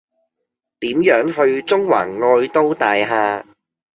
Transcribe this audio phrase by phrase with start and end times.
[0.79, 3.43] 點樣去中環愛都大廈